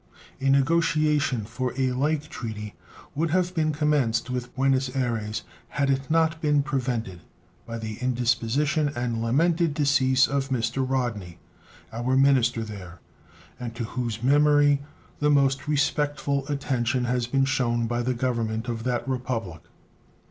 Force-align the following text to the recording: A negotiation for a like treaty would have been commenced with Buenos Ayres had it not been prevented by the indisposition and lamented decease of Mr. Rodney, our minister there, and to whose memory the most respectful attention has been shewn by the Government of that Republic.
A 0.39 0.49
negotiation 0.49 1.45
for 1.45 1.75
a 1.77 1.91
like 1.91 2.27
treaty 2.27 2.73
would 3.13 3.29
have 3.29 3.53
been 3.53 3.71
commenced 3.71 4.31
with 4.31 4.51
Buenos 4.55 4.89
Ayres 4.95 5.43
had 5.67 5.91
it 5.91 6.09
not 6.09 6.41
been 6.41 6.63
prevented 6.63 7.19
by 7.67 7.77
the 7.77 7.99
indisposition 8.01 8.91
and 8.95 9.21
lamented 9.21 9.75
decease 9.75 10.25
of 10.27 10.49
Mr. 10.49 10.83
Rodney, 10.89 11.37
our 11.93 12.15
minister 12.17 12.63
there, 12.63 12.99
and 13.59 13.75
to 13.75 13.83
whose 13.83 14.23
memory 14.23 14.81
the 15.19 15.29
most 15.29 15.67
respectful 15.67 16.47
attention 16.47 17.05
has 17.05 17.27
been 17.27 17.45
shewn 17.45 17.85
by 17.85 18.01
the 18.01 18.15
Government 18.15 18.67
of 18.67 18.83
that 18.85 19.07
Republic. 19.07 19.61